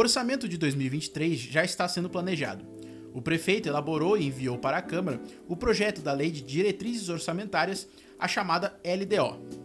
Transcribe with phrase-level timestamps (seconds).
[0.00, 2.64] orçamento de 2023 já está sendo planejado.
[3.12, 7.88] O prefeito elaborou e enviou para a Câmara o projeto da Lei de Diretrizes Orçamentárias,
[8.18, 9.60] a chamada LDO.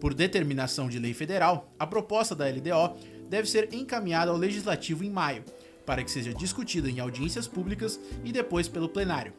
[0.00, 2.96] Por determinação de lei federal, a proposta da LDO
[3.28, 5.44] deve ser encaminhada ao Legislativo em maio,
[5.84, 9.32] para que seja discutida em audiências públicas e depois pelo plenário.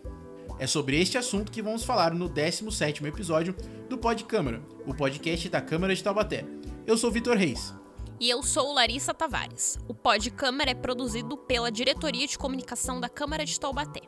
[0.60, 3.56] É sobre este assunto que vamos falar no 17º episódio
[3.88, 6.46] do Pod Câmara, o podcast da Câmara de Taubaté.
[6.86, 7.79] Eu sou Vitor Reis.
[8.20, 9.78] E eu sou Larissa Tavares.
[9.88, 14.02] O Pod Câmara é produzido pela Diretoria de Comunicação da Câmara de Taubaté.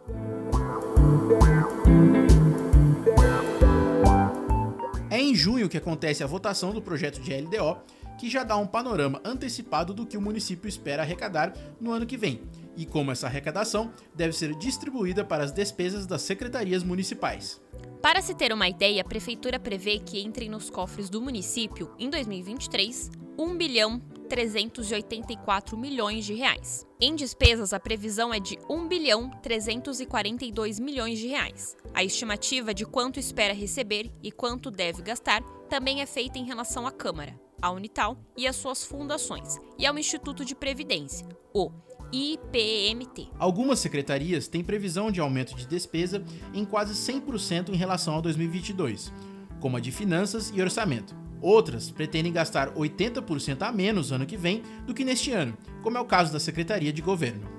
[5.09, 7.77] É em junho que acontece a votação do projeto de LDO,
[8.19, 12.17] que já dá um panorama antecipado do que o município espera arrecadar no ano que
[12.17, 12.41] vem
[12.75, 17.61] e como essa arrecadação deve ser distribuída para as despesas das secretarias municipais.
[18.01, 22.09] Para se ter uma ideia, a prefeitura prevê que entrem nos cofres do município, em
[22.09, 23.99] 2023, 1 bilhão
[24.29, 26.85] 384 milhões de reais.
[27.01, 31.75] Em despesas, a previsão é de 1 bilhão 342 milhões de reais.
[31.93, 36.87] A estimativa de quanto espera receber e quanto deve gastar também é feita em relação
[36.87, 41.71] à Câmara, à Unital e às suas fundações, e ao Instituto de Previdência, o
[42.13, 43.29] IPMT.
[43.37, 49.11] Algumas secretarias têm previsão de aumento de despesa em quase 100% em relação a 2022,
[49.59, 51.20] como a de Finanças e Orçamento.
[51.41, 56.01] Outras pretendem gastar 80% a menos ano que vem do que neste ano, como é
[56.01, 57.49] o caso da Secretaria de Governo.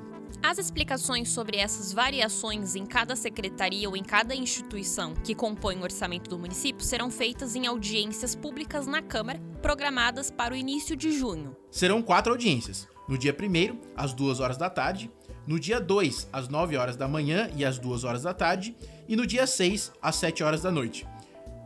[0.42, 5.82] As explicações sobre essas variações em cada secretaria ou em cada instituição que compõe o
[5.82, 11.12] orçamento do município serão feitas em audiências públicas na Câmara, programadas para o início de
[11.12, 11.56] junho.
[11.70, 15.10] Serão quatro audiências, no dia 1 às 2 horas da tarde,
[15.46, 18.76] no dia 2, às 9 horas da manhã e às 2 horas da tarde,
[19.08, 21.06] e no dia 6, às 7 horas da noite.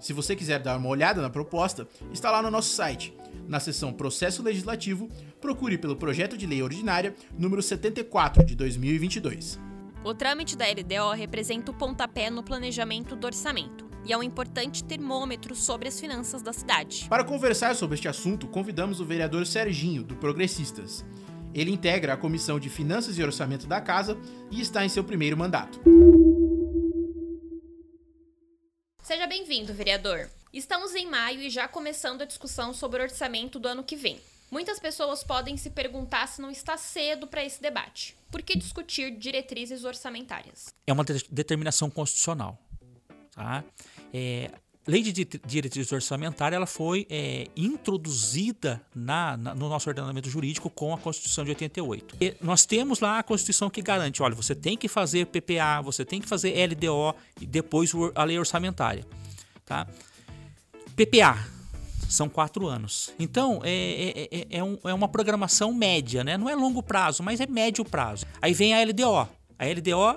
[0.01, 3.15] Se você quiser dar uma olhada na proposta, está lá no nosso site.
[3.49, 5.09] Na seção Processo Legislativo,
[5.41, 9.59] procure pelo Projeto de Lei Ordinária número 74 de 2022.
[10.05, 14.85] O trâmite da LDO representa o pontapé no planejamento do orçamento e é um importante
[14.85, 17.07] termômetro sobre as finanças da cidade.
[17.09, 21.05] Para conversar sobre este assunto, convidamos o vereador Serginho, do Progressistas.
[21.53, 24.17] Ele integra a Comissão de Finanças e Orçamento da Casa
[24.51, 25.81] e está em seu primeiro mandato.
[29.17, 30.29] Seja bem-vindo, vereador.
[30.53, 34.21] Estamos em maio e já começando a discussão sobre o orçamento do ano que vem.
[34.51, 38.15] Muitas pessoas podem se perguntar se não está cedo para esse debate.
[38.31, 40.67] Por que discutir diretrizes orçamentárias?
[40.87, 42.59] É uma de determinação constitucional.
[43.31, 43.65] Tá?
[44.13, 44.51] É,
[44.87, 50.95] lei de diretriz orçamentária ela foi é, introduzida na, na, no nosso ordenamento jurídico com
[50.95, 52.17] a Constituição de 88.
[52.21, 56.05] E nós temos lá a Constituição que garante, olha, você tem que fazer PPA, você
[56.05, 59.05] tem que fazer LDO e depois a lei orçamentária.
[59.65, 59.87] Tá?
[60.95, 61.57] PPA
[62.09, 63.13] são quatro anos.
[63.19, 66.37] Então é, é, é, é, um, é uma programação média, né?
[66.37, 68.25] não é longo prazo, mas é médio prazo.
[68.41, 69.29] Aí vem a LDO.
[69.59, 70.17] A LDO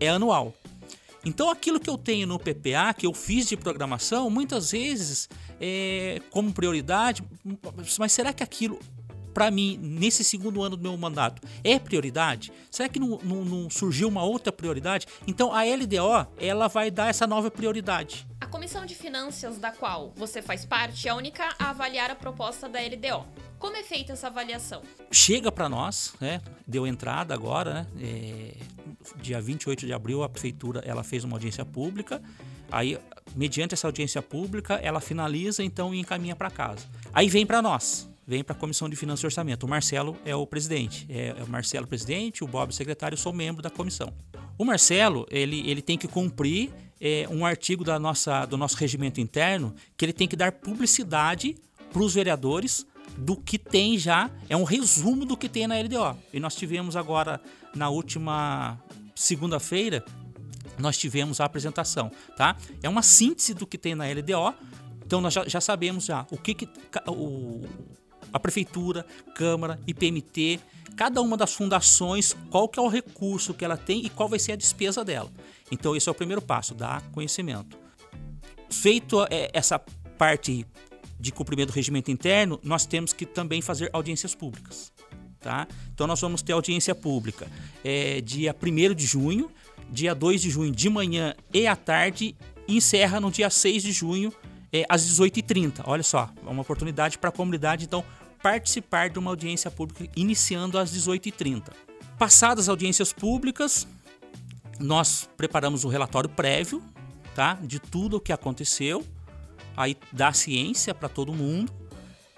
[0.00, 0.54] é anual.
[1.26, 5.28] Então, aquilo que eu tenho no PPA, que eu fiz de programação, muitas vezes
[5.60, 7.24] é como prioridade,
[7.98, 8.78] mas será que aquilo
[9.34, 12.50] para mim, nesse segundo ano do meu mandato, é prioridade?
[12.70, 15.06] Será que não, não, não, surgiu uma outra prioridade?
[15.26, 18.26] Então a LDO ela vai dar essa nova prioridade.
[18.40, 22.14] A comissão de finanças da qual você faz parte é a única a avaliar a
[22.14, 23.26] proposta da LDO.
[23.58, 24.80] Como é feita essa avaliação?
[25.12, 26.40] Chega para nós, né?
[26.66, 27.86] Deu entrada agora, né?
[28.00, 28.54] É,
[29.20, 32.22] dia 28 de abril a prefeitura ela fez uma audiência pública.
[32.70, 32.98] Aí,
[33.34, 36.84] mediante essa audiência pública, ela finaliza então e encaminha para casa.
[37.12, 39.64] Aí vem para nós vem para a Comissão de Finanças e Orçamento.
[39.64, 41.06] O Marcelo é o presidente.
[41.08, 44.12] É, é o Marcelo presidente, o Bob secretário, eu sou membro da comissão.
[44.58, 49.20] O Marcelo, ele, ele tem que cumprir é, um artigo da nossa, do nosso regimento
[49.20, 51.56] interno que ele tem que dar publicidade
[51.92, 56.18] para os vereadores do que tem já, é um resumo do que tem na LDO.
[56.32, 57.40] E nós tivemos agora,
[57.74, 58.78] na última
[59.14, 60.04] segunda-feira,
[60.78, 62.56] nós tivemos a apresentação, tá?
[62.82, 64.54] É uma síntese do que tem na LDO,
[65.04, 66.68] então nós já, já sabemos já o que, que
[67.06, 67.62] o,
[68.32, 70.60] a prefeitura, Câmara, IPMT,
[70.96, 74.38] cada uma das fundações, qual que é o recurso que ela tem e qual vai
[74.38, 75.30] ser a despesa dela.
[75.70, 77.78] Então esse é o primeiro passo, dar conhecimento.
[78.68, 79.78] Feito é, essa
[80.18, 80.66] parte
[81.18, 84.92] de cumprimento do regimento interno, nós temos que também fazer audiências públicas.
[85.40, 85.66] Tá?
[85.94, 87.46] Então nós vamos ter audiência pública
[87.84, 89.50] é, dia 1 de junho,
[89.90, 92.34] dia 2 de junho de manhã e à tarde,
[92.66, 94.32] e encerra no dia 6 de junho
[94.72, 95.82] é, às 18h30.
[95.84, 98.04] Olha só, é uma oportunidade para a comunidade, então,
[98.42, 101.72] participar de uma audiência pública iniciando às 18h30.
[102.18, 103.86] Passadas as audiências públicas,
[104.78, 106.82] nós preparamos um relatório prévio
[107.34, 109.04] tá, de tudo o que aconteceu,
[109.76, 111.72] aí dá ciência para todo mundo,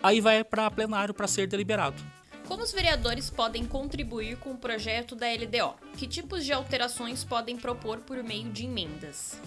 [0.02, 2.02] aí vai para plenário para ser deliberado.
[2.46, 5.75] Como os vereadores podem contribuir com o projeto da LDO?
[5.99, 9.38] Que tipos de alterações podem propor por meio de emendas?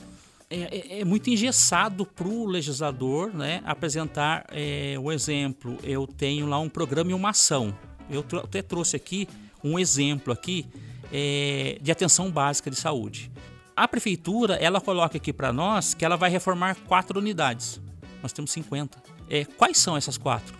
[0.48, 5.80] É, é, é muito engessado para o legislador né, apresentar é, o exemplo.
[5.82, 7.76] Eu tenho lá um programa e uma ação.
[8.08, 9.28] Eu até trouxe aqui
[9.64, 10.68] um exemplo aqui
[11.12, 13.32] é, de atenção básica de saúde.
[13.82, 17.82] A prefeitura ela coloca aqui para nós que ela vai reformar quatro unidades.
[18.22, 19.02] Nós temos 50.
[19.28, 20.56] É, quais são essas quatro?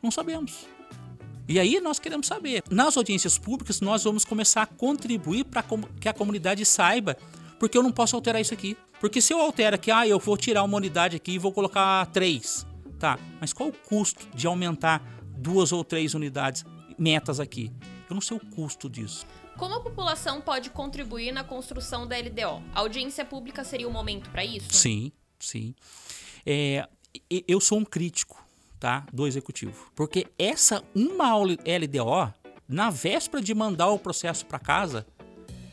[0.00, 0.64] Não sabemos.
[1.48, 2.62] E aí nós queremos saber.
[2.70, 5.64] Nas audiências públicas, nós vamos começar a contribuir para
[6.00, 7.16] que a comunidade saiba,
[7.58, 8.76] porque eu não posso alterar isso aqui.
[9.00, 12.06] Porque se eu altero aqui, ah, eu vou tirar uma unidade aqui e vou colocar
[12.12, 12.64] três.
[12.96, 15.02] Tá, mas qual o custo de aumentar
[15.36, 16.64] duas ou três unidades,
[16.96, 17.72] metas aqui?
[18.12, 19.26] Eu não sei o custo disso.
[19.56, 22.62] Como a população pode contribuir na construção da LDO?
[22.74, 24.70] A audiência pública seria o momento para isso?
[24.70, 25.74] Sim, sim.
[26.44, 26.86] É,
[27.48, 28.44] eu sou um crítico
[28.78, 29.90] tá, do executivo.
[29.94, 32.34] Porque essa uma LDO,
[32.68, 35.06] na véspera de mandar o processo para casa,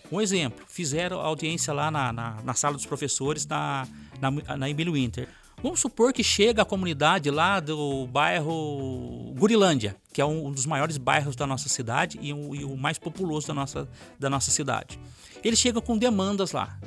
[0.10, 3.86] um exemplo, fizeram audiência lá na, na, na sala dos professores na,
[4.22, 5.28] na, na Emílio Winter.
[5.62, 10.98] Vamos supor que chega a comunidade lá do bairro Gurilândia, que é um dos maiores
[10.98, 14.98] bairros da nossa cidade e, um, e o mais populoso da nossa, da nossa cidade.
[15.44, 16.80] Eles chegam com demandas lá.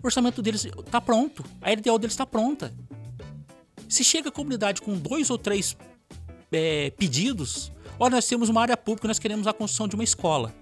[0.00, 2.72] O orçamento deles está pronto, a LDO deles está pronta.
[3.88, 5.76] Se chega a comunidade com dois ou três
[6.52, 10.54] é, pedidos, olha, nós temos uma área pública, nós queremos a construção de uma escola.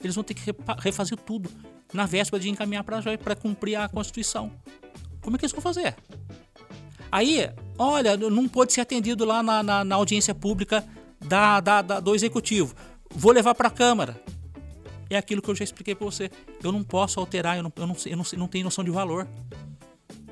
[0.00, 0.42] Eles vão ter que
[0.78, 1.48] refazer tudo
[1.94, 4.50] na véspera de encaminhar para cumprir a Constituição.
[5.20, 5.94] Como é que eles vão fazer?
[7.12, 10.82] Aí, olha, não pode ser atendido lá na, na, na audiência pública
[11.20, 12.74] da, da, da, do Executivo.
[13.14, 14.18] Vou levar para a Câmara.
[15.10, 16.30] É aquilo que eu já expliquei para você.
[16.64, 19.28] Eu não posso alterar, eu não, eu não, eu não, não tenho noção de valor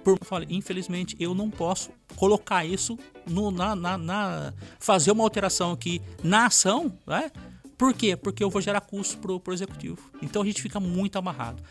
[0.03, 0.19] por
[0.49, 6.47] infelizmente eu não posso colocar isso no, na, na, na, fazer uma alteração aqui na
[6.47, 7.31] ação, né?
[7.76, 8.17] Por quê?
[8.17, 9.99] Porque eu vou gerar custo pro, pro executivo.
[10.21, 11.62] Então a gente fica muito amarrado.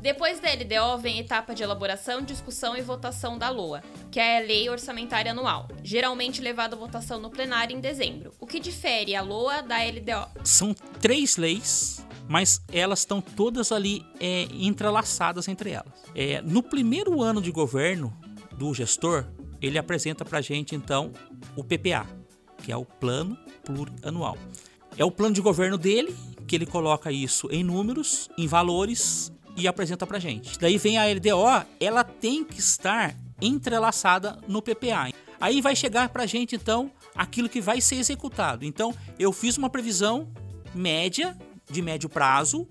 [0.00, 4.38] Depois da LDO vem a etapa de elaboração, discussão e votação da LOA, que é
[4.38, 8.32] a Lei Orçamentária Anual, geralmente levada à votação no plenário em dezembro.
[8.38, 10.40] O que difere a LOA da LDO?
[10.44, 15.92] São três leis mas elas estão todas ali é, entrelaçadas entre elas.
[16.14, 18.12] É, no primeiro ano de governo
[18.56, 19.26] do gestor,
[19.60, 21.12] ele apresenta para gente então
[21.56, 22.06] o PPA,
[22.62, 24.36] que é o Plano Plurianual.
[24.98, 26.16] É o plano de governo dele,
[26.46, 30.58] que ele coloca isso em números, em valores e apresenta para a gente.
[30.58, 35.12] Daí vem a LDO, ela tem que estar entrelaçada no PPA.
[35.40, 38.64] Aí vai chegar para a gente então aquilo que vai ser executado.
[38.64, 40.28] Então eu fiz uma previsão
[40.74, 41.36] média
[41.70, 42.66] de médio prazo.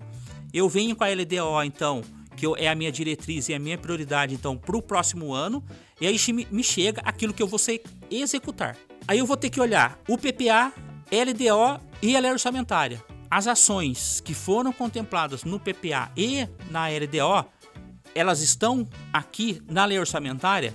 [0.52, 2.02] Eu venho com a LDO, então,
[2.36, 5.62] que é a minha diretriz e a minha prioridade, então, para o próximo ano.
[6.00, 6.16] E aí
[6.50, 8.76] me chega aquilo que eu vou ser executar.
[9.06, 10.72] Aí eu vou ter que olhar o PPA,
[11.10, 13.02] LDO e a lei orçamentária.
[13.36, 17.46] As ações que foram contempladas no PPA e na LDO,
[18.14, 20.72] elas estão aqui na lei orçamentária?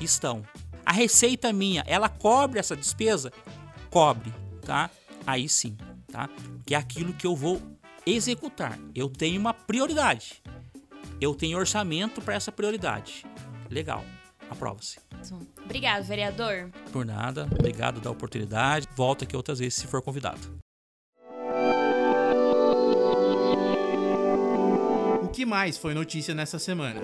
[0.00, 0.42] Estão.
[0.86, 3.30] A receita minha, ela cobre essa despesa?
[3.90, 4.32] Cobre,
[4.64, 4.88] tá?
[5.26, 5.76] Aí sim
[6.10, 6.30] tá?
[6.64, 7.60] Que é aquilo que eu vou
[8.06, 8.78] executar.
[8.94, 10.42] Eu tenho uma prioridade.
[11.20, 13.26] Eu tenho orçamento para essa prioridade.
[13.68, 14.02] Legal.
[14.48, 14.98] Aprova-se.
[15.62, 16.70] Obrigado, vereador.
[16.90, 17.46] Por nada.
[17.52, 18.88] Obrigado da oportunidade.
[18.96, 20.58] Volta aqui outras vezes se for convidado.
[25.38, 27.00] Que mais foi notícia nessa semana?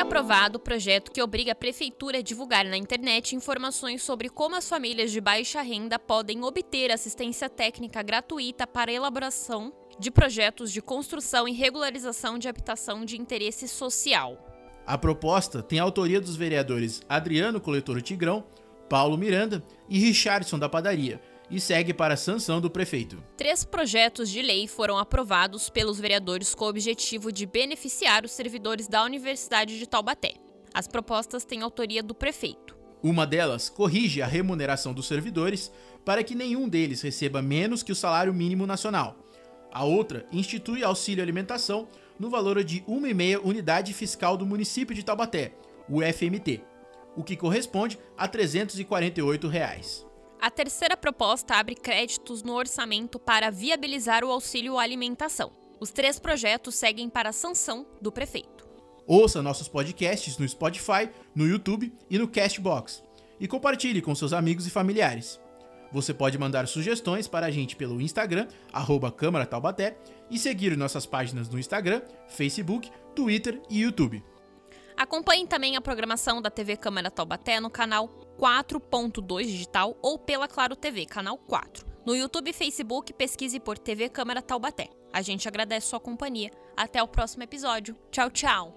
[0.00, 4.68] aprovado o projeto que obriga a prefeitura a divulgar na internet informações sobre como as
[4.68, 10.82] famílias de baixa renda podem obter assistência técnica gratuita para a elaboração de projetos de
[10.82, 14.36] construção e regularização de habitação de interesse social.
[14.84, 18.44] A proposta tem a autoria dos vereadores Adriano Coletor Tigrão,
[18.88, 21.20] Paulo Miranda e Richardson da Padaria,
[21.52, 23.22] e segue para a sanção do prefeito.
[23.36, 28.88] Três projetos de lei foram aprovados pelos vereadores com o objetivo de beneficiar os servidores
[28.88, 30.32] da Universidade de Taubaté.
[30.72, 32.74] As propostas têm autoria do prefeito.
[33.02, 35.70] Uma delas corrige a remuneração dos servidores
[36.04, 39.16] para que nenhum deles receba menos que o salário mínimo nacional.
[39.70, 41.86] A outra institui auxílio alimentação
[42.18, 45.52] no valor de 1,5 unidade fiscal do município de Taubaté,
[45.88, 46.62] o FMT,
[47.16, 50.06] o que corresponde a 348 reais.
[50.42, 55.52] A terceira proposta abre créditos no orçamento para viabilizar o auxílio alimentação.
[55.78, 58.66] Os três projetos seguem para a sanção do prefeito.
[59.06, 63.04] Ouça nossos podcasts no Spotify, no YouTube e no Castbox.
[63.38, 65.38] E compartilhe com seus amigos e familiares.
[65.92, 69.96] Você pode mandar sugestões para a gente pelo Instagram, arroba Câmara Taubaté,
[70.28, 74.24] e seguir nossas páginas no Instagram, Facebook, Twitter e YouTube.
[74.96, 78.08] Acompanhe também a programação da TV Câmara Taubaté no canal
[78.42, 81.86] 4.2 digital ou pela Claro TV, canal 4.
[82.04, 84.90] No YouTube e Facebook, pesquise por TV Câmara Taubaté.
[85.12, 86.50] A gente agradece sua companhia.
[86.76, 87.96] Até o próximo episódio.
[88.10, 88.74] Tchau, tchau!